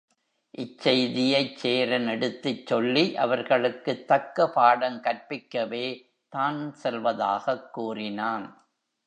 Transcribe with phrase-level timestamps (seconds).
[0.57, 5.85] இச்செய்தியைச் சேரன் எடுத்துச் சொல்லி அவர்களுக்குத் தக்க பாடம் கற்பிக்கவே
[6.33, 8.47] தான் செல்வதாகக் கூறினான்.